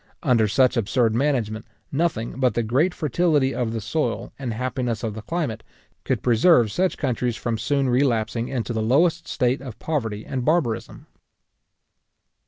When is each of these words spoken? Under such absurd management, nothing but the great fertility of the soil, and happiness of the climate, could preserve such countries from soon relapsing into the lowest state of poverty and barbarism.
Under 0.23 0.47
such 0.47 0.75
absurd 0.77 1.13
management, 1.13 1.67
nothing 1.91 2.39
but 2.39 2.55
the 2.55 2.63
great 2.63 2.91
fertility 2.91 3.53
of 3.53 3.71
the 3.71 3.79
soil, 3.79 4.33
and 4.39 4.51
happiness 4.51 5.03
of 5.03 5.13
the 5.13 5.21
climate, 5.21 5.61
could 6.05 6.23
preserve 6.23 6.71
such 6.71 6.97
countries 6.97 7.35
from 7.37 7.59
soon 7.59 7.87
relapsing 7.87 8.47
into 8.47 8.73
the 8.73 8.81
lowest 8.81 9.27
state 9.27 9.61
of 9.61 9.77
poverty 9.77 10.25
and 10.25 10.43
barbarism. 10.43 11.05